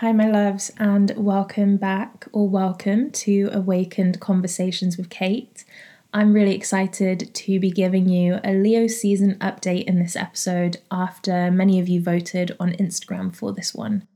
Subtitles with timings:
[0.00, 5.64] Hi, my loves, and welcome back or welcome to Awakened Conversations with Kate.
[6.14, 11.50] I'm really excited to be giving you a Leo season update in this episode after
[11.50, 14.06] many of you voted on Instagram for this one.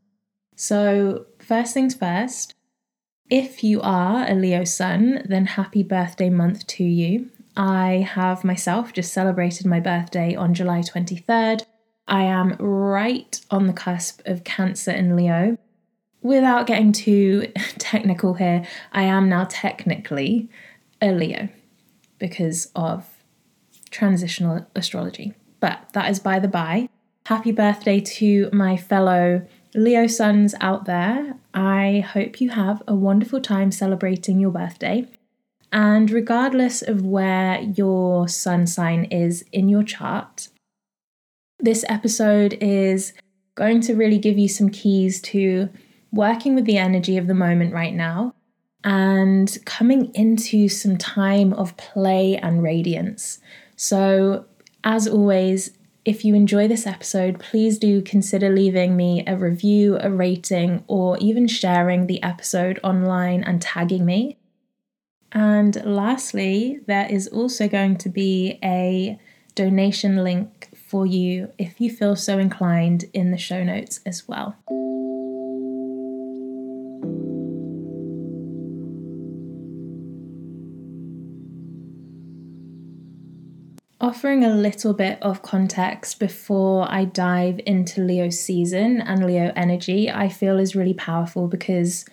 [0.55, 2.55] So, first things first,
[3.29, 7.29] if you are a Leo sun, then happy birthday month to you.
[7.57, 11.65] I have myself just celebrated my birthday on July 23rd.
[12.07, 15.59] I am right on the cusp of Cancer and Leo.
[16.23, 20.49] Without getting too technical here, I am now technically
[21.01, 21.49] a Leo
[22.19, 23.09] because of
[23.91, 25.35] transitional astrology.
[25.61, 26.89] But that is by the by.
[27.27, 31.37] Happy birthday to my fellow Leo suns out there.
[31.55, 35.09] I hope you have a wonderful time celebrating your birthday.
[35.73, 40.49] And regardless of where your sun sign is in your chart,
[41.59, 43.15] this episode is
[43.55, 45.71] going to really give you some keys to
[46.13, 48.35] working with the energy of the moment right now
[48.85, 53.39] and coming into some time of play and radiance.
[53.77, 54.45] So,
[54.85, 55.71] as always,
[56.05, 61.17] if you enjoy this episode, please do consider leaving me a review, a rating, or
[61.19, 64.37] even sharing the episode online and tagging me.
[65.31, 69.19] And lastly, there is also going to be a
[69.55, 74.57] donation link for you if you feel so inclined in the show notes as well.
[84.03, 90.11] Offering a little bit of context before I dive into Leo season and Leo energy,
[90.11, 92.05] I feel is really powerful because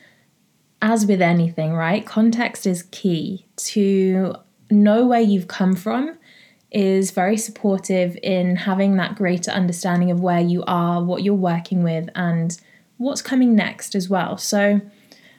[0.84, 2.06] as with anything, right?
[2.06, 3.48] Context is key.
[3.58, 4.36] To
[4.70, 6.16] know where you've come from
[6.70, 11.82] is very supportive in having that greater understanding of where you are, what you're working
[11.82, 12.56] with, and
[12.98, 14.38] what's coming next as well.
[14.38, 14.80] So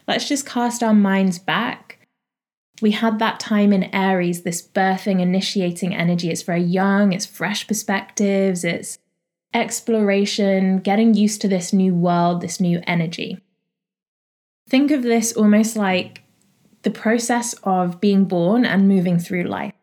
[0.09, 2.00] let's just cast our minds back.
[2.81, 6.31] We had that time in Aries, this birthing, initiating energy.
[6.31, 8.99] It's very young, it's fresh perspectives, it's
[9.53, 13.39] exploration, getting used to this new world, this new energy.
[14.69, 16.23] Think of this almost like
[16.83, 19.75] the process of being born and moving through life.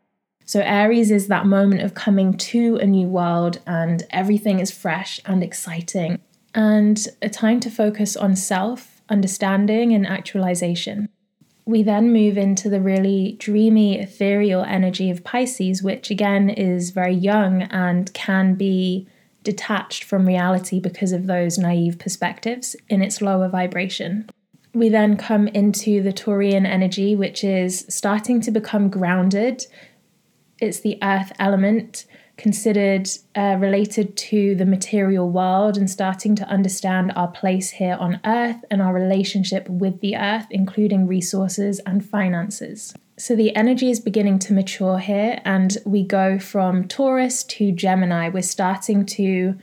[0.46, 5.20] So, Aries is that moment of coming to a new world and everything is fresh
[5.26, 6.22] and exciting,
[6.56, 11.10] and a time to focus on self, understanding, and actualization.
[11.68, 17.14] We then move into the really dreamy, ethereal energy of Pisces, which again is very
[17.14, 19.06] young and can be
[19.44, 24.30] detached from reality because of those naive perspectives in its lower vibration.
[24.74, 29.66] We then come into the Taurian energy, which is starting to become grounded.
[30.62, 32.06] It's the earth element
[32.38, 38.20] considered uh, related to the material world and starting to understand our place here on
[38.26, 42.94] earth and our relationship with the earth, including resources and finances.
[43.18, 48.30] So the energy is beginning to mature here, and we go from Taurus to Gemini.
[48.30, 49.58] We're starting to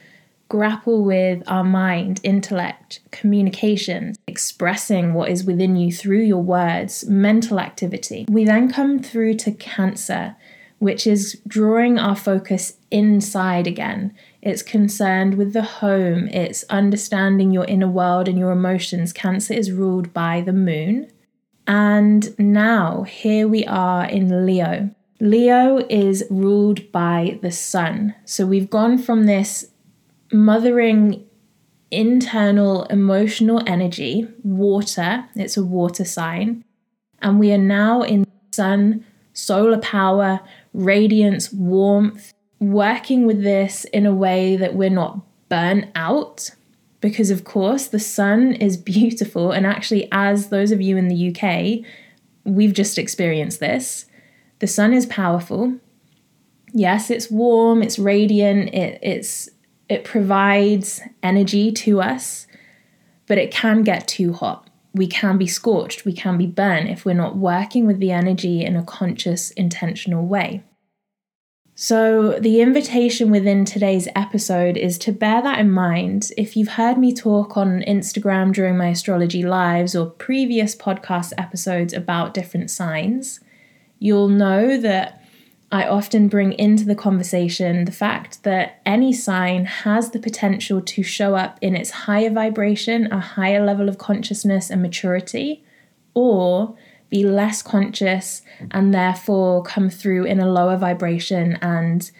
[0.48, 7.60] grapple with our mind, intellect, communication, expressing what is within you through your words, mental
[7.60, 8.26] activity.
[8.28, 10.36] We then come through to Cancer,
[10.78, 14.14] which is drawing our focus inside again.
[14.42, 19.12] It's concerned with the home, it's understanding your inner world and your emotions.
[19.12, 21.10] Cancer is ruled by the moon.
[21.66, 24.90] And now, here we are in Leo.
[25.20, 28.14] Leo is ruled by the sun.
[28.26, 29.70] So we've gone from this
[30.30, 31.24] mothering
[31.90, 36.64] internal emotional energy, water, it's a water sign.
[37.20, 40.40] And we are now in sun, solar power,
[40.74, 46.50] radiance, warmth, working with this in a way that we're not burnt out.
[47.00, 49.52] Because, of course, the sun is beautiful.
[49.52, 51.86] And actually, as those of you in the UK,
[52.44, 54.06] we've just experienced this.
[54.58, 55.78] The sun is powerful.
[56.72, 59.48] Yes, it's warm, it's radiant, it, it's
[59.88, 62.46] it provides energy to us,
[63.26, 64.63] but it can get too hot.
[64.94, 68.64] We can be scorched, we can be burnt if we're not working with the energy
[68.64, 70.62] in a conscious, intentional way.
[71.76, 76.30] So, the invitation within today's episode is to bear that in mind.
[76.36, 81.92] If you've heard me talk on Instagram during my astrology lives or previous podcast episodes
[81.92, 83.40] about different signs,
[83.98, 85.23] you'll know that
[85.74, 91.02] I often bring into the conversation the fact that any sign has the potential to
[91.02, 95.64] show up in its higher vibration, a higher level of consciousness and maturity,
[96.14, 96.76] or
[97.10, 102.12] be less conscious and therefore come through in a lower vibration and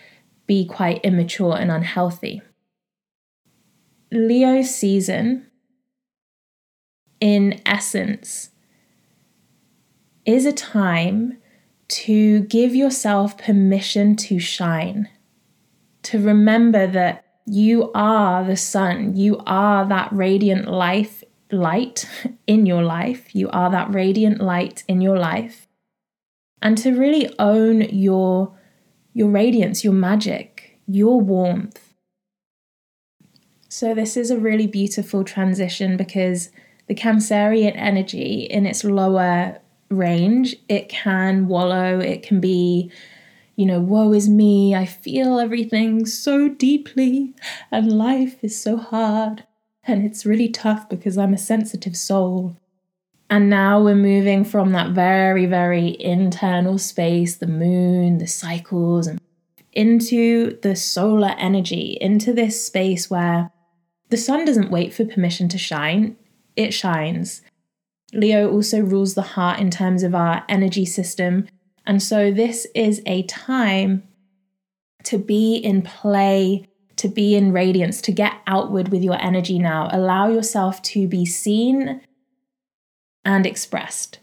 [0.49, 2.43] be quite immature and unhealthy.
[4.11, 5.47] Leo season
[7.21, 8.51] in essence,
[10.27, 11.39] is a time
[11.89, 15.09] to give yourself permission to shine,
[16.03, 21.23] to remember that you are the sun, you are that radiant life
[21.53, 22.09] light
[22.47, 25.69] in your life, you are that radiant light in your life.
[26.63, 28.57] And to really own your
[29.13, 31.95] your radiance, your magic, your warmth.
[33.69, 36.51] So this is a really beautiful transition because
[36.89, 39.59] the Cancerian energy in its lower
[39.91, 42.91] range, it can wallow, it can be,
[43.57, 47.35] you know, woe is me, I feel everything so deeply,
[47.71, 49.47] and life is so hard,
[49.85, 52.57] and it's really tough because I'm a sensitive soul.
[53.31, 59.21] And now we're moving from that very, very internal space, the moon, the cycles, and
[59.73, 63.51] into the solar energy, into this space where
[64.11, 66.17] the sun doesn't wait for permission to shine,
[66.55, 67.43] it shines.
[68.15, 71.47] Leo also rules the heart in terms of our energy system.
[71.87, 74.03] And so this is a time
[75.05, 76.67] to be in play,
[76.97, 79.89] to be in radiance, to get outward with your energy now.
[79.93, 82.01] Allow yourself to be seen
[83.25, 84.19] and expressed.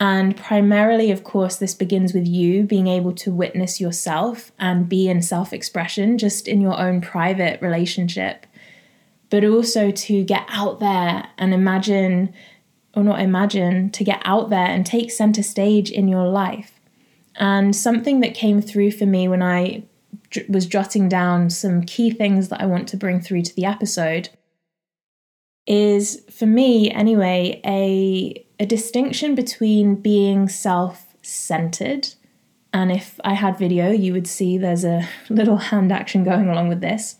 [0.00, 5.08] And primarily, of course, this begins with you being able to witness yourself and be
[5.08, 8.46] in self expression just in your own private relationship,
[9.30, 12.34] but also to get out there and imagine
[12.94, 16.80] or not imagine, to get out there and take center stage in your life.
[17.36, 19.84] And something that came through for me when I
[20.48, 24.30] was jotting down some key things that I want to bring through to the episode
[25.66, 32.08] is, for me anyway, a, a distinction between being self centered.
[32.74, 36.68] And if I had video, you would see there's a little hand action going along
[36.68, 37.16] with this.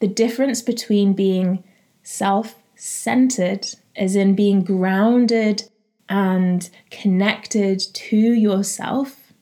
[0.00, 1.64] The difference between being
[2.02, 5.64] self centered as in being grounded
[6.08, 9.32] and connected to yourself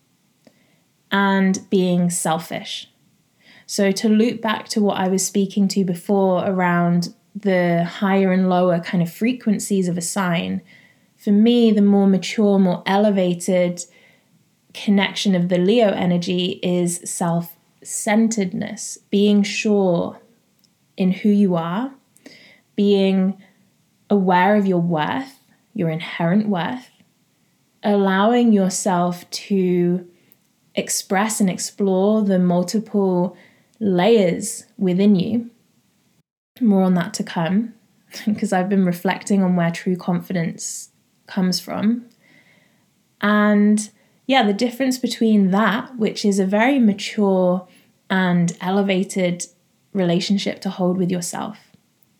[1.11, 2.89] and being selfish.
[3.67, 8.49] So, to loop back to what I was speaking to before around the higher and
[8.49, 10.63] lower kind of frequencies of a sign,
[11.17, 13.85] for me, the more mature, more elevated
[14.75, 20.21] connection of the Leo energy is self centeredness, being sure
[20.97, 21.93] in who you are,
[22.77, 23.41] being
[24.13, 25.41] aware of your worth,
[25.73, 26.91] your inherent worth,
[27.83, 30.07] allowing yourself to
[30.75, 33.35] express and explore the multiple
[33.81, 35.51] layers within you.
[36.61, 37.73] More on that to come,
[38.27, 40.91] because I've been reflecting on where true confidence
[41.27, 42.05] comes from.
[43.23, 43.91] And
[44.27, 47.67] yeah, the difference between that, which is a very mature
[48.11, 49.47] and elevated
[49.95, 51.57] relationship to hold with yourself,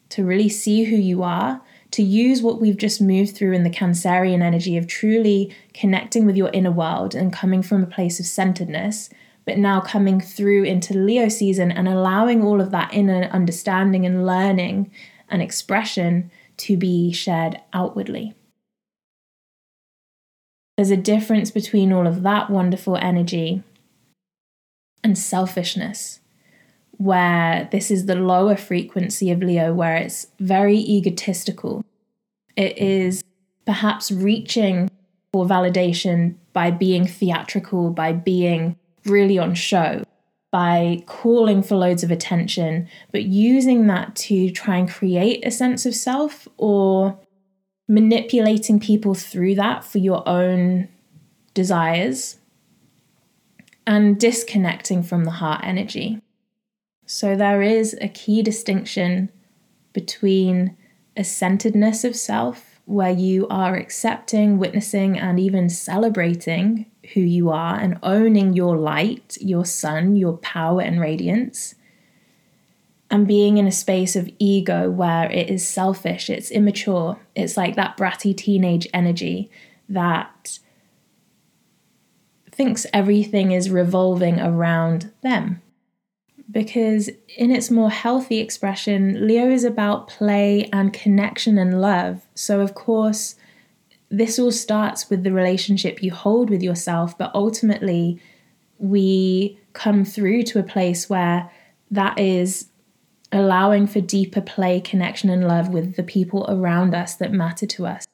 [0.09, 1.61] to really see who you are
[1.93, 6.37] to use what we've just moved through in the Cancerian energy of truly connecting with
[6.37, 9.11] your inner world and coming from a place of centeredness,
[9.45, 14.27] but now coming through into Leo season and allowing all of that inner understanding and
[14.27, 14.91] learning
[15.29, 18.35] and expression to be shared outwardly.
[20.77, 23.63] There's a difference between all of that wonderful energy
[25.05, 26.21] and selfishness
[27.03, 31.85] where this is the lower frequency of Leo, where it's very egotistical.
[32.57, 33.25] It is
[33.67, 34.89] perhaps reaching
[35.33, 40.05] for validation by being theatrical, by being really on show,
[40.53, 45.85] by calling for loads of attention, but using that to try and create a sense
[45.85, 47.19] of self or
[47.89, 50.89] manipulating people through that for your own
[51.53, 52.39] desires
[53.89, 56.21] and disconnecting from the heart energy.
[57.07, 59.31] So there is a key distinction
[59.93, 60.77] between
[61.17, 67.79] a centeredness of self, where you are accepting, witnessing, and even celebrating who you are
[67.79, 71.75] and owning your light, your sun, your power and radiance,
[73.11, 77.77] and being in a space of ego where it is selfish, it's immature, it's like
[77.77, 79.51] that bratty teenage energy
[79.89, 80.59] that
[82.51, 85.61] thinks everything is revolving around them
[86.53, 92.27] because in its more healthy expression, Leo is about play and connection and love.
[92.35, 93.37] So, of course,
[94.11, 98.21] this all starts with the relationship you hold with yourself, but ultimately,
[98.79, 101.51] we come through to a place where
[101.91, 102.69] that is
[103.33, 107.87] allowing for deeper play, connection, and love with the people around us that matter to
[107.87, 108.07] us.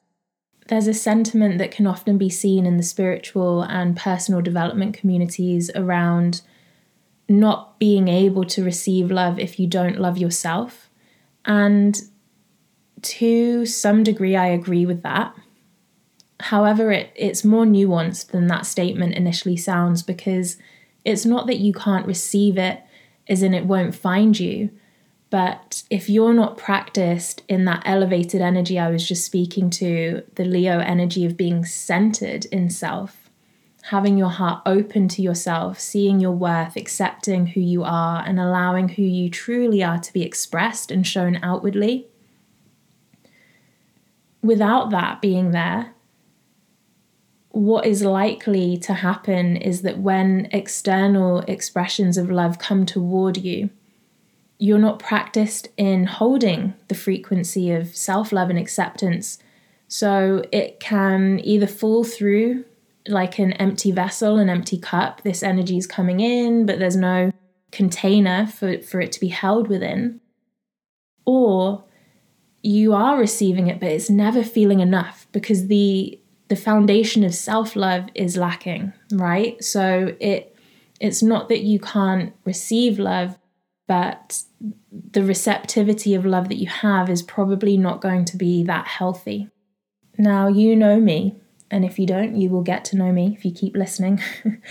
[0.67, 5.69] There's a sentiment that can often be seen in the spiritual and personal development communities
[5.75, 6.41] around
[7.29, 10.89] not being able to receive love if you don't love yourself.
[11.45, 11.99] And
[13.01, 15.35] to some degree, I agree with that.
[16.41, 20.57] However, it, it's more nuanced than that statement initially sounds because
[21.05, 22.81] it's not that you can't receive it,
[23.27, 24.69] as in it won't find you.
[25.29, 30.45] But if you're not practiced in that elevated energy I was just speaking to, the
[30.45, 33.18] Leo energy of being centered in self,
[33.89, 38.87] having your heart open to yourself, seeing your worth, accepting who you are, and allowing
[38.87, 42.05] who you truly are to be expressed and shown outwardly.
[44.43, 45.91] Without that being there,
[47.49, 53.71] what is likely to happen is that when external expressions of love come toward you,
[54.59, 59.39] you're not practiced in holding the frequency of self love and acceptance.
[59.87, 62.65] So it can either fall through
[63.07, 65.21] like an empty vessel, an empty cup.
[65.23, 67.31] This energy is coming in, but there's no
[67.71, 70.21] container for, for it to be held within.
[71.25, 71.85] Or
[72.61, 78.05] you are receiving it, but it's never feeling enough because the the foundation of self-love
[78.15, 79.63] is lacking, right?
[79.63, 80.55] So it
[80.99, 83.37] it's not that you can't receive love,
[83.87, 84.43] but
[84.91, 89.49] the receptivity of love that you have is probably not going to be that healthy.
[90.17, 91.39] Now, you know me,
[91.71, 94.21] and if you don't, you will get to know me if you keep listening.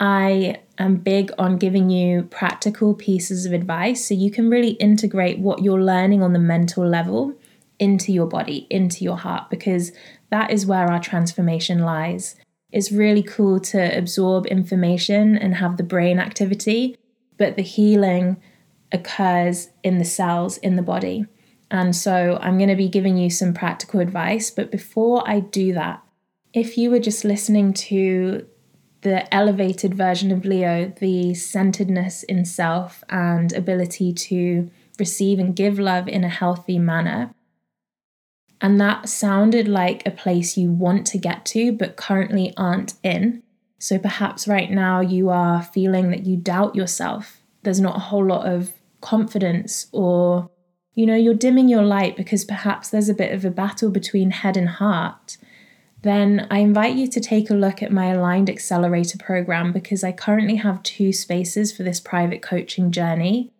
[0.00, 5.38] I am big on giving you practical pieces of advice so you can really integrate
[5.38, 7.34] what you're learning on the mental level
[7.78, 9.92] into your body, into your heart, because
[10.30, 12.36] that is where our transformation lies.
[12.70, 16.96] It's really cool to absorb information and have the brain activity,
[17.36, 18.36] but the healing
[18.92, 21.26] occurs in the cells in the body.
[21.70, 24.50] And so I'm going to be giving you some practical advice.
[24.50, 26.02] But before I do that,
[26.52, 28.46] if you were just listening to
[29.02, 35.78] the elevated version of Leo, the centeredness in self and ability to receive and give
[35.78, 37.32] love in a healthy manner,
[38.60, 43.42] and that sounded like a place you want to get to, but currently aren't in.
[43.78, 47.40] So perhaps right now you are feeling that you doubt yourself.
[47.62, 50.50] There's not a whole lot of confidence, or,
[50.94, 54.32] you know, you're dimming your light because perhaps there's a bit of a battle between
[54.32, 55.36] head and heart.
[56.02, 60.12] Then I invite you to take a look at my Aligned Accelerator program because I
[60.12, 63.52] currently have two spaces for this private coaching journey.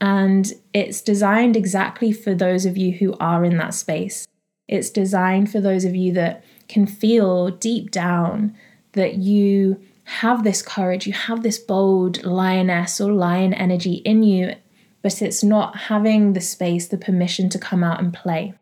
[0.00, 4.26] And it's designed exactly for those of you who are in that space.
[4.66, 8.56] It's designed for those of you that can feel deep down
[8.92, 14.54] that you have this courage, you have this bold lioness or lion energy in you,
[15.02, 18.54] but it's not having the space, the permission to come out and play.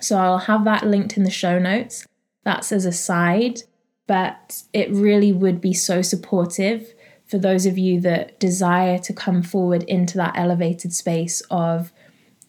[0.00, 2.06] So I'll have that linked in the show notes.
[2.44, 3.62] That's as a side,
[4.06, 6.94] but it really would be so supportive
[7.26, 11.92] for those of you that desire to come forward into that elevated space of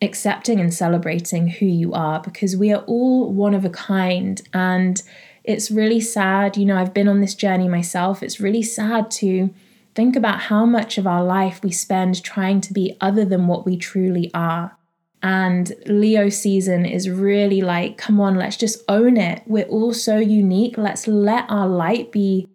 [0.02, 4.42] accepting and celebrating who you are because we are all one of a kind.
[4.54, 5.02] And
[5.44, 8.22] it's really sad you know I've been on this journey myself.
[8.22, 9.54] It's really sad to
[9.96, 13.66] think about how much of our life we spend trying to be other than what
[13.66, 14.76] we truly are
[15.24, 19.42] and Leo season is really like come on let's just own it.
[19.48, 20.78] We're all so unique.
[20.78, 22.48] Let's let our light be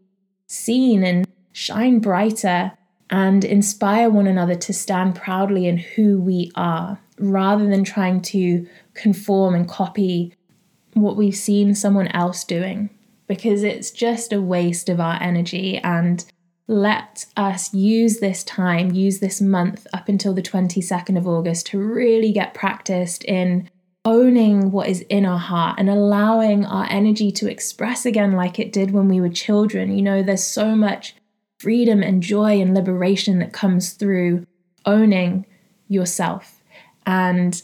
[0.46, 2.72] seen and shine brighter
[3.10, 8.66] and inspire one another to stand proudly in who we are rather than trying to
[8.94, 10.34] conform and copy
[10.92, 12.90] what we've seen someone else doing
[13.26, 16.24] because it's just a waste of our energy and
[16.68, 21.78] let us use this time, use this month up until the 22nd of August to
[21.78, 23.70] really get practiced in
[24.04, 28.72] owning what is in our heart and allowing our energy to express again like it
[28.72, 29.96] did when we were children.
[29.96, 31.16] You know, there's so much
[31.58, 34.46] freedom and joy and liberation that comes through
[34.84, 35.46] owning
[35.88, 36.62] yourself
[37.06, 37.62] and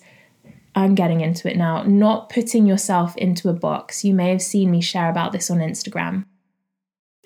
[0.75, 4.05] I'm getting into it now, not putting yourself into a box.
[4.05, 6.25] You may have seen me share about this on Instagram.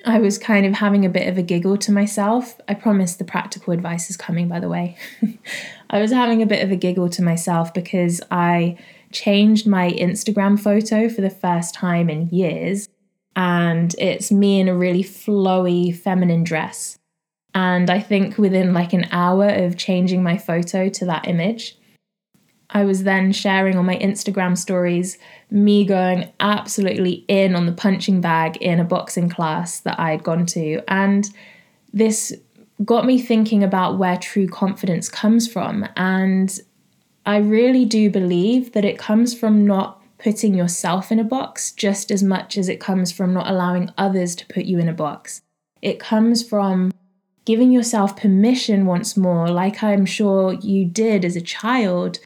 [0.06, 2.60] I was kind of having a bit of a giggle to myself.
[2.68, 4.96] I promise the practical advice is coming, by the way.
[5.90, 8.78] I was having a bit of a giggle to myself because I
[9.10, 12.88] changed my Instagram photo for the first time in years.
[13.34, 16.98] And it's me in a really flowy feminine dress.
[17.54, 21.77] And I think within like an hour of changing my photo to that image,
[22.70, 25.18] I was then sharing on my Instagram stories
[25.50, 30.22] me going absolutely in on the punching bag in a boxing class that I had
[30.22, 30.82] gone to.
[30.86, 31.28] And
[31.92, 32.34] this
[32.84, 35.88] got me thinking about where true confidence comes from.
[35.96, 36.58] And
[37.24, 42.10] I really do believe that it comes from not putting yourself in a box just
[42.10, 45.40] as much as it comes from not allowing others to put you in a box.
[45.80, 46.92] It comes from
[47.44, 52.18] giving yourself permission once more, like I'm sure you did as a child,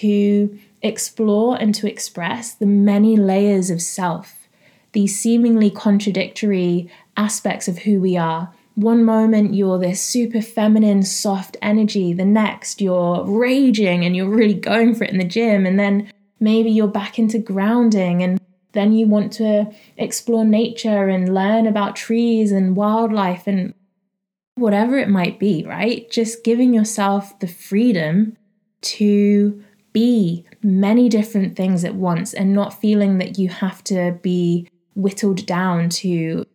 [0.00, 4.48] to explore and to express the many layers of self,
[4.92, 8.52] these seemingly contradictory aspects of who we are.
[8.74, 14.54] One moment you're this super feminine, soft energy, the next you're raging and you're really
[14.54, 18.40] going for it in the gym, and then maybe you're back into grounding and
[18.72, 23.74] then you want to explore nature and learn about trees and wildlife and
[24.54, 26.10] whatever it might be, right?
[26.10, 28.36] Just giving yourself the freedom
[28.80, 34.68] to be many different things at once and not feeling that you have to be
[34.94, 36.46] whittled down to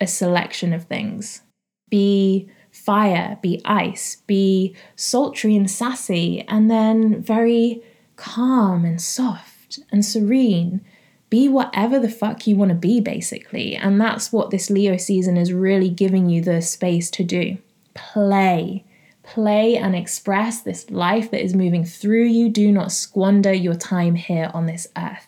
[0.00, 1.42] a selection of things.
[1.88, 7.82] Be fire, be ice, be sultry and sassy, and then very
[8.16, 10.84] calm and soft and serene.
[11.28, 13.74] Be whatever the fuck you want to be, basically.
[13.74, 17.58] And that's what this Leo season is really giving you the space to do.
[17.94, 18.84] Play
[19.26, 22.48] play and express this life that is moving through you.
[22.48, 25.26] Do not squander your time here on this earth.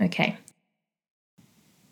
[0.00, 0.36] Okay.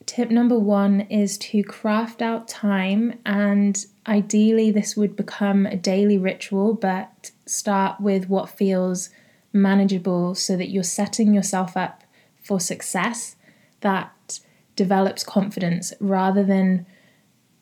[0.04, 6.18] Tip number one is to craft out time, and ideally, this would become a daily
[6.18, 9.08] ritual, but start with what feels
[9.52, 12.02] manageable so that you're setting yourself up
[12.42, 13.36] for success
[13.80, 14.40] that
[14.74, 16.84] develops confidence rather than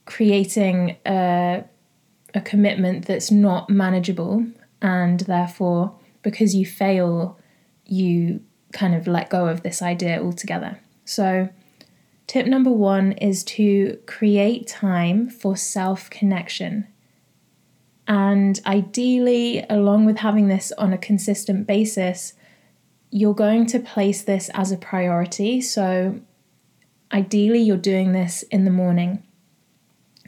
[0.07, 1.65] creating a
[2.35, 4.47] a commitment that's not manageable
[4.81, 7.39] and therefore because you fail
[7.87, 8.41] you
[8.73, 10.79] kind of let go of this idea altogether.
[11.05, 11.49] So
[12.29, 16.87] tip number 1 is to create time for self connection
[18.07, 22.35] and ideally along with having this on a consistent basis
[23.11, 25.61] you're going to place this as a priority.
[25.61, 26.21] So
[27.13, 29.27] ideally you're doing this in the morning.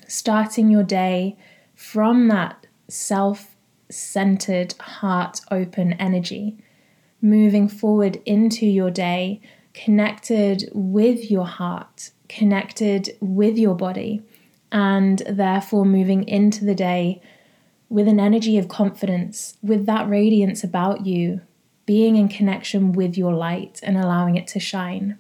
[0.09, 1.39] Starting your day
[1.75, 3.57] from that self
[3.91, 6.57] centered, heart open energy,
[7.21, 9.41] moving forward into your day,
[9.75, 14.23] connected with your heart, connected with your body,
[14.71, 17.21] and therefore moving into the day
[17.89, 21.43] with an energy of confidence, with that radiance about you,
[21.85, 25.19] being in connection with your light and allowing it to shine.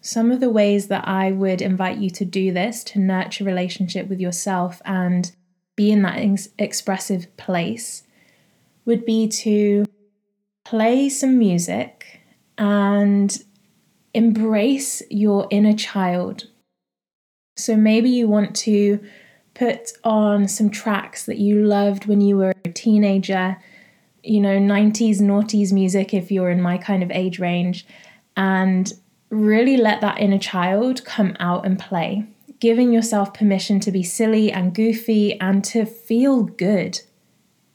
[0.00, 4.08] Some of the ways that I would invite you to do this to nurture relationship
[4.08, 5.34] with yourself and
[5.76, 8.02] be in that ex- expressive place
[8.86, 9.84] would be to
[10.64, 12.20] play some music
[12.58, 13.44] and
[14.14, 16.44] embrace your inner child.
[17.56, 19.00] So maybe you want to
[19.54, 23.56] put on some tracks that you loved when you were a teenager,
[24.22, 27.86] you know, 90s, noughties music if you're in my kind of age range,
[28.36, 28.92] and
[29.30, 32.26] really let that inner child come out and play
[32.60, 37.00] giving yourself permission to be silly and goofy and to feel good,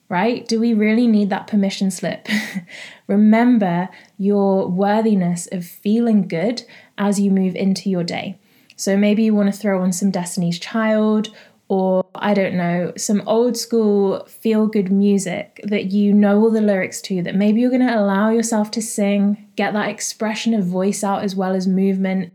[0.09, 0.47] right?
[0.47, 2.27] Do we really need that permission slip?
[3.07, 6.63] Remember your worthiness of feeling good
[6.97, 8.39] as you move into your day.
[8.75, 11.29] So maybe you want to throw on some Destiny's Child
[11.71, 16.59] or I don't know, some old school feel good music that you know all the
[16.59, 20.65] lyrics to, that maybe you're going to allow yourself to sing, get that expression of
[20.65, 22.33] voice out as well as movement,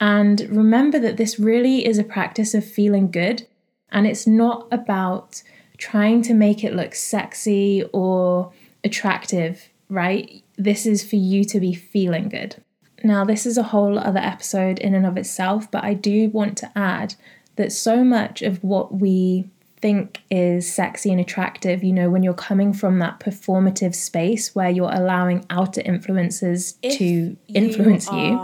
[0.00, 3.46] and remember that this really is a practice of feeling good.
[3.90, 5.42] And it's not about
[5.76, 8.52] trying to make it look sexy or
[8.84, 10.42] attractive, right?
[10.56, 12.56] This is for you to be feeling good.
[13.02, 16.58] Now, this is a whole other episode in and of itself, but I do want
[16.58, 17.14] to add
[17.56, 19.48] that so much of what we
[19.80, 24.70] think is sexy and attractive, you know, when you're coming from that performative space where
[24.70, 28.36] you're allowing outer influences if to influence you, you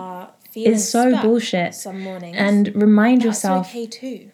[0.57, 1.75] is so bullshit.
[1.75, 4.31] Some mornings, and remind That's yourself okay too.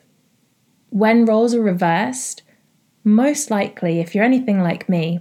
[0.91, 2.43] When roles are reversed,
[3.05, 5.21] most likely, if you're anything like me,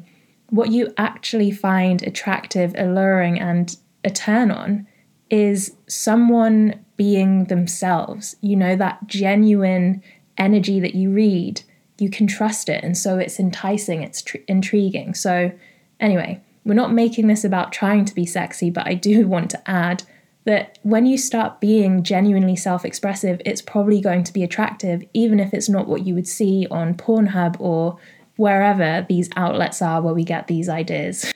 [0.49, 4.87] what you actually find attractive, alluring, and a turn on
[5.29, 8.35] is someone being themselves.
[8.41, 10.03] You know, that genuine
[10.37, 11.61] energy that you read,
[11.99, 12.83] you can trust it.
[12.83, 15.13] And so it's enticing, it's tr- intriguing.
[15.13, 15.51] So,
[15.99, 19.69] anyway, we're not making this about trying to be sexy, but I do want to
[19.69, 20.03] add
[20.49, 25.39] that when you start being genuinely self expressive, it's probably going to be attractive, even
[25.39, 27.99] if it's not what you would see on Pornhub or
[28.35, 31.31] wherever these outlets are where we get these ideas.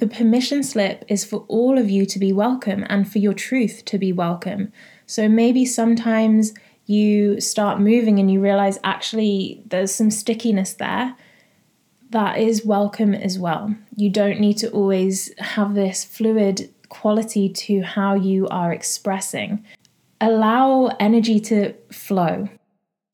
[0.00, 3.84] The permission slip is for all of you to be welcome and for your truth
[3.84, 4.72] to be welcome.
[5.06, 6.52] So maybe sometimes
[6.84, 11.14] you start moving and you realize actually there's some stickiness there.
[12.10, 13.72] That is welcome as well.
[13.94, 19.64] You don't need to always have this fluid quality to how you are expressing.
[20.20, 22.48] Allow energy to flow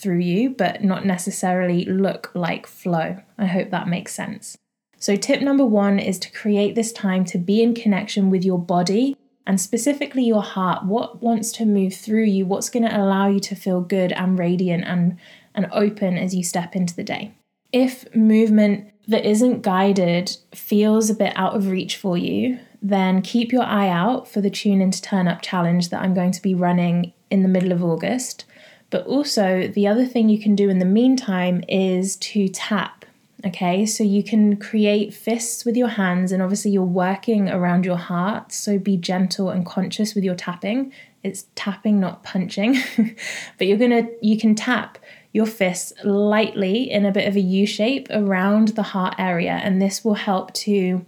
[0.00, 3.16] through you, but not necessarily look like flow.
[3.38, 4.56] I hope that makes sense.
[4.98, 8.58] So, tip number one is to create this time to be in connection with your
[8.58, 10.84] body and specifically your heart.
[10.84, 12.46] What wants to move through you?
[12.46, 15.18] What's going to allow you to feel good and radiant and,
[15.54, 17.32] and open as you step into the day?
[17.72, 23.50] If movement that isn't guided feels a bit out of reach for you, then keep
[23.50, 26.42] your eye out for the Tune In to Turn Up challenge that I'm going to
[26.42, 28.44] be running in the middle of August.
[28.90, 33.06] But also, the other thing you can do in the meantime is to tap.
[33.46, 37.96] Okay, so you can create fists with your hands, and obviously, you're working around your
[37.96, 38.52] heart.
[38.52, 40.92] So be gentle and conscious with your tapping.
[41.22, 42.76] It's tapping, not punching.
[43.58, 44.98] but you're gonna, you can tap
[45.32, 49.80] your fists lightly in a bit of a U shape around the heart area, and
[49.80, 51.04] this will help to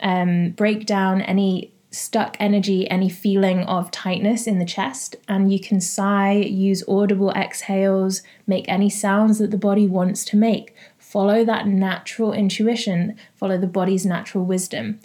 [0.00, 5.60] um, break down any stuck energy, any feeling of tightness in the chest, and you
[5.60, 10.74] can sigh, use audible exhales, make any sounds that the body wants to make.
[10.98, 14.98] Follow that natural intuition, follow the body's natural wisdom.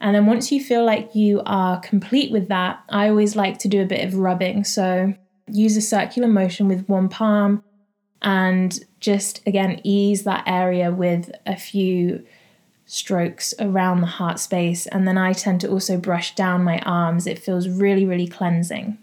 [0.00, 3.68] And then once you feel like you are complete with that, I always like to
[3.68, 4.64] do a bit of rubbing.
[4.64, 5.14] So
[5.50, 7.62] use a circular motion with one palm
[8.22, 12.24] and just again ease that area with a few
[12.86, 14.86] strokes around the heart space.
[14.86, 17.26] And then I tend to also brush down my arms.
[17.26, 18.96] It feels really, really cleansing.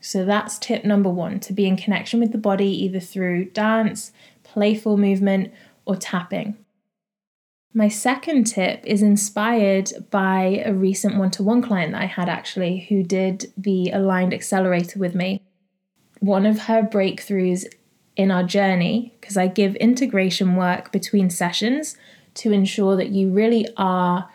[0.00, 4.10] So that's tip number one to be in connection with the body, either through dance,
[4.42, 5.52] playful movement,
[5.86, 6.56] or tapping.
[7.72, 12.28] My second tip is inspired by a recent one to one client that I had
[12.28, 15.40] actually who did the aligned accelerator with me.
[16.18, 17.64] One of her breakthroughs
[18.14, 21.96] in our journey, because I give integration work between sessions
[22.34, 24.28] to ensure that you really are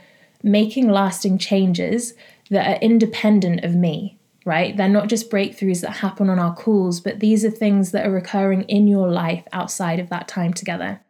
[0.43, 2.13] making lasting changes
[2.49, 4.75] that are independent of me, right?
[4.77, 8.11] They're not just breakthroughs that happen on our calls, but these are things that are
[8.11, 11.01] recurring in your life outside of that time together.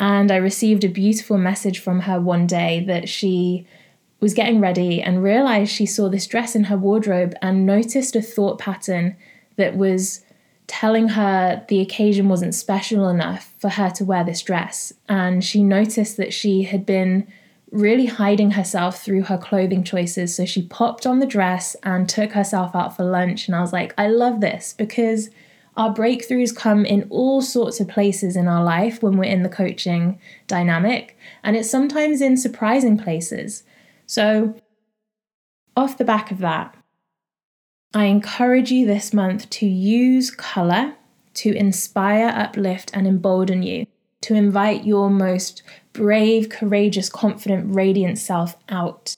[0.00, 3.66] And I received a beautiful message from her one day that she
[4.20, 8.22] was getting ready and realized she saw this dress in her wardrobe and noticed a
[8.22, 9.16] thought pattern
[9.56, 10.23] that was
[10.74, 14.92] telling her the occasion wasn't special enough for her to wear this dress.
[15.08, 17.28] And she noticed that she had been
[17.70, 20.34] really hiding herself through her clothing choices.
[20.34, 23.46] So she popped on the dress and took herself out for lunch.
[23.46, 25.30] And I was like, I love this because
[25.76, 29.48] our breakthroughs come in all sorts of places in our life when we're in the
[29.48, 33.64] coaching dynamic, and it's sometimes in surprising places.
[34.06, 34.54] So,
[35.76, 36.76] off the back of that,
[37.96, 40.94] I encourage you this month to use colour
[41.34, 43.86] to inspire, uplift, and embolden you,
[44.22, 49.16] to invite your most brave, courageous, confident, radiant self out.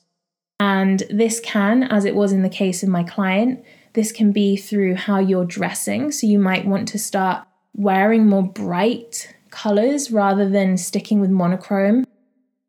[0.61, 4.57] And this can, as it was in the case of my client, this can be
[4.57, 6.13] through how you're dressing.
[6.13, 12.05] So you might want to start wearing more bright colors rather than sticking with monochrome.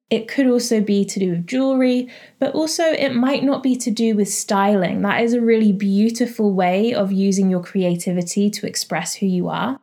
[0.09, 3.91] It could also be to do with jewelry, but also it might not be to
[3.91, 5.01] do with styling.
[5.01, 9.79] That is a really beautiful way of using your creativity to express who you are.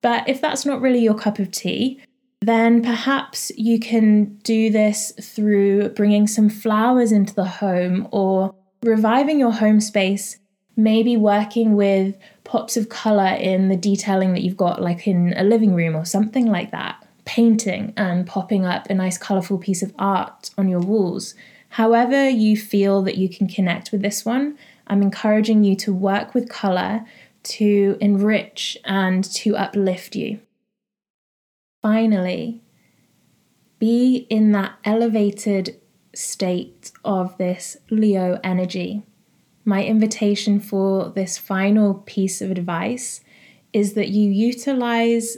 [0.00, 2.00] But if that's not really your cup of tea,
[2.40, 9.40] then perhaps you can do this through bringing some flowers into the home or reviving
[9.40, 10.38] your home space,
[10.76, 15.42] maybe working with pops of color in the detailing that you've got, like in a
[15.42, 19.94] living room or something like that painting and popping up a nice colourful piece of
[19.98, 21.34] art on your walls.
[21.70, 24.56] However, you feel that you can connect with this one,
[24.86, 27.04] I'm encouraging you to work with colour
[27.44, 30.40] to enrich and to uplift you.
[31.82, 32.62] Finally,
[33.78, 35.80] be in that elevated
[36.14, 39.02] state of this Leo energy.
[39.64, 43.20] My invitation for this final piece of advice
[43.72, 45.36] is that you utilize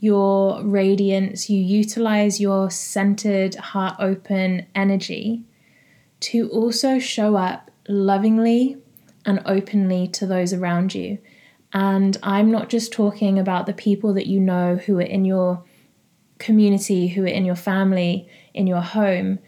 [0.00, 5.44] your radiance, you utilize your centered, heart open energy
[6.20, 8.78] to also show up lovingly
[9.26, 11.18] and openly to those around you.
[11.72, 15.62] And I'm not just talking about the people that you know who are in your
[16.38, 19.38] community, who are in your family, in your home.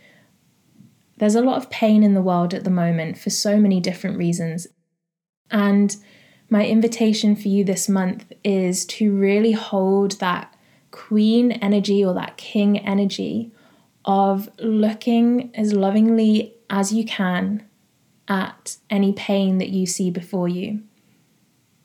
[1.16, 4.18] There's a lot of pain in the world at the moment for so many different
[4.18, 4.66] reasons.
[5.50, 5.96] And
[6.52, 10.54] my invitation for you this month is to really hold that
[10.90, 13.50] queen energy or that king energy
[14.04, 17.66] of looking as lovingly as you can
[18.28, 20.82] at any pain that you see before you.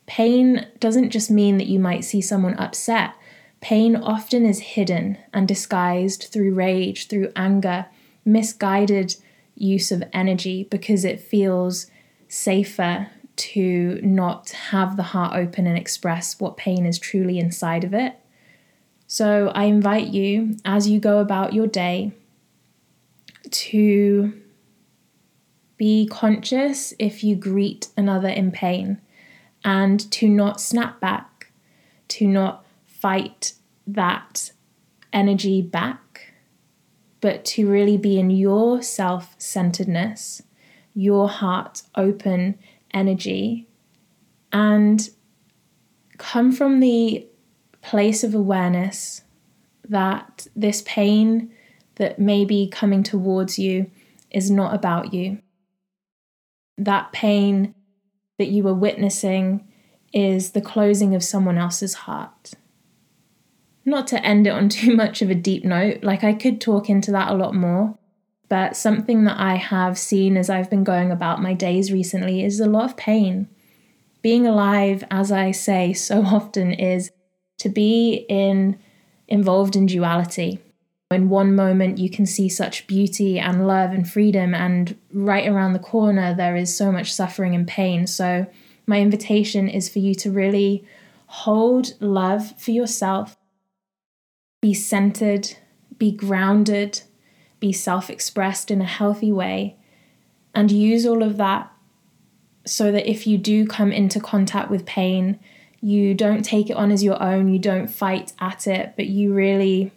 [0.06, 3.14] Pain doesn't just mean that you might see someone upset.
[3.62, 7.86] Pain often is hidden and disguised through rage, through anger,
[8.26, 9.16] misguided
[9.56, 11.90] use of energy because it feels
[12.28, 17.94] safer to not have the heart open and express what pain is truly inside of
[17.94, 18.16] it.
[19.06, 22.12] So I invite you, as you go about your day,
[23.50, 24.34] to
[25.78, 29.00] be conscious if you greet another in pain
[29.64, 31.52] and to not snap back,
[32.10, 33.54] to not fight
[33.86, 34.52] that
[35.14, 36.34] energy back,
[37.22, 40.42] but to really be in your self centeredness,
[40.94, 42.58] your heart open
[42.98, 43.68] energy,
[44.52, 45.10] and
[46.18, 47.28] come from the
[47.82, 49.22] place of awareness
[49.88, 51.52] that this pain
[51.96, 53.90] that may be coming towards you
[54.32, 55.40] is not about you.
[56.78, 57.74] That pain
[58.38, 59.68] that you are witnessing
[60.14, 62.54] is the closing of someone else's heart.
[63.86, 66.90] Not to end it on too much of a deep note, like I could talk
[66.90, 67.98] into that a lot more,
[68.50, 72.60] but something that I have seen as I've been going about my days recently is
[72.60, 73.50] a lot of pain.
[74.22, 77.12] Being alive, as I say so often, is
[77.60, 78.80] to be in
[79.28, 80.60] involved in duality.
[81.12, 85.74] In one moment, you can see such beauty and love and freedom, and right around
[85.74, 88.08] the corner, there is so much suffering and pain.
[88.08, 88.48] So,
[88.86, 90.86] my invitation is for you to really
[91.28, 93.38] hold love for yourself,
[94.62, 95.58] be centered,
[95.98, 97.02] be grounded,
[97.60, 99.76] be self expressed in a healthy way,
[100.54, 101.72] and use all of that
[102.66, 105.40] so that if you do come into contact with pain,
[105.82, 109.34] you don't take it on as your own, you don't fight at it, but you
[109.34, 109.92] really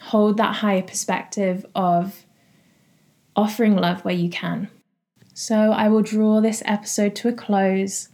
[0.00, 2.26] hold that higher perspective of
[3.34, 4.68] offering love where you can.
[5.34, 8.08] So I will draw this episode to a close.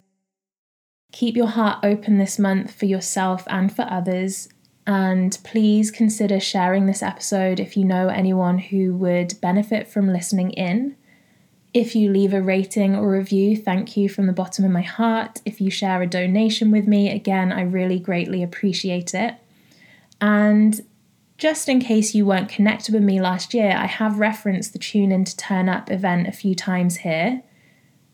[1.12, 4.48] Keep your heart open this month for yourself and for others.
[4.88, 10.50] And please consider sharing this episode if you know anyone who would benefit from listening
[10.52, 10.96] in.
[11.74, 15.42] If you leave a rating or review, thank you from the bottom of my heart.
[15.44, 19.34] If you share a donation with me, again, I really greatly appreciate it.
[20.22, 20.80] And
[21.36, 25.12] just in case you weren't connected with me last year, I have referenced the Tune
[25.12, 27.42] In to Turn Up event a few times here.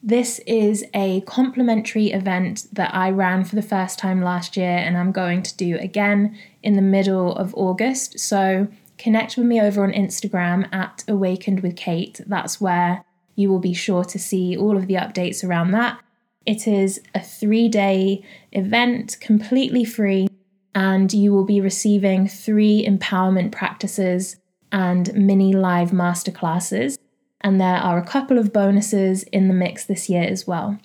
[0.07, 4.99] This is a complimentary event that I ran for the first time last year and
[4.99, 8.21] I'm going to do again in the middle of August.
[8.21, 12.21] So connect with me over on Instagram at Awakened with Kate.
[12.27, 13.03] That's where
[13.35, 15.99] you will be sure to see all of the updates around that.
[16.45, 20.29] It is a three day event, completely free
[20.75, 24.37] and you will be receiving three empowerment practices
[24.71, 26.99] and mini live masterclasses.
[27.45, 30.79] And there are a couple of bonuses in the mix this year as well.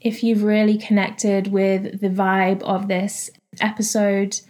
[0.00, 4.40] If you've really connected with the vibe of this episode,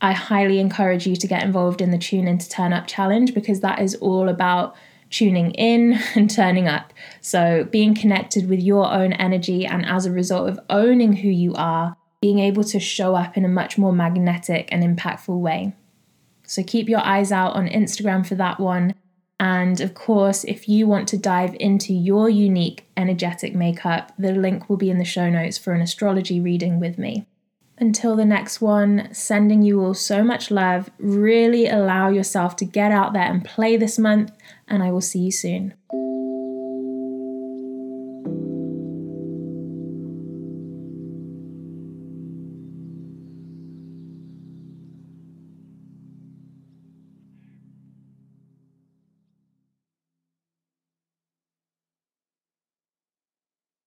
[0.00, 3.34] I highly encourage you to get involved in the Tune In to Turn Up challenge
[3.34, 4.74] because that is all about
[5.10, 6.92] tuning in and turning up.
[7.20, 11.54] So, being connected with your own energy, and as a result of owning who you
[11.54, 15.74] are, being able to show up in a much more magnetic and impactful way.
[16.44, 18.94] So keep your eyes out on Instagram for that one.
[19.40, 24.68] And of course, if you want to dive into your unique energetic makeup, the link
[24.68, 27.26] will be in the show notes for an astrology reading with me.
[27.78, 30.90] Until the next one, sending you all so much love.
[30.98, 34.30] Really allow yourself to get out there and play this month,
[34.68, 35.74] and I will see you soon.